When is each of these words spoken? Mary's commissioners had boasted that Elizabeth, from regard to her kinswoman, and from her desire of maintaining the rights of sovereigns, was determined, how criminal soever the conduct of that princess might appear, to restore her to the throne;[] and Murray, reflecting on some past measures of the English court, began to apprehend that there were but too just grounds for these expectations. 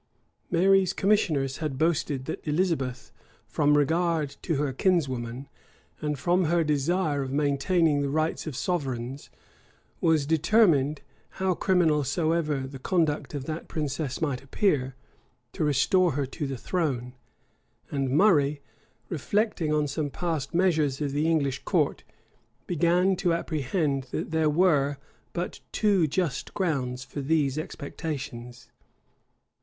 Mary's 0.49 0.93
commissioners 0.93 1.57
had 1.57 1.77
boasted 1.77 2.25
that 2.25 2.47
Elizabeth, 2.47 3.11
from 3.45 3.77
regard 3.77 4.31
to 4.41 4.55
her 4.55 4.73
kinswoman, 4.73 5.47
and 6.01 6.17
from 6.17 6.45
her 6.45 6.63
desire 6.63 7.21
of 7.21 7.31
maintaining 7.31 8.01
the 8.01 8.09
rights 8.09 8.47
of 8.47 8.55
sovereigns, 8.55 9.29
was 9.99 10.25
determined, 10.25 11.03
how 11.37 11.53
criminal 11.53 12.03
soever 12.03 12.61
the 12.61 12.79
conduct 12.79 13.35
of 13.35 13.45
that 13.45 13.67
princess 13.67 14.19
might 14.19 14.41
appear, 14.41 14.95
to 15.53 15.63
restore 15.63 16.13
her 16.13 16.25
to 16.25 16.47
the 16.47 16.57
throne;[] 16.57 17.13
and 17.91 18.09
Murray, 18.09 18.59
reflecting 19.07 19.71
on 19.71 19.87
some 19.87 20.09
past 20.09 20.51
measures 20.51 20.99
of 20.99 21.11
the 21.11 21.29
English 21.29 21.59
court, 21.59 22.03
began 22.65 23.15
to 23.17 23.33
apprehend 23.33 24.05
that 24.05 24.31
there 24.31 24.49
were 24.49 24.97
but 25.31 25.59
too 25.71 26.07
just 26.07 26.55
grounds 26.55 27.03
for 27.03 27.21
these 27.21 27.59
expectations. 27.59 28.71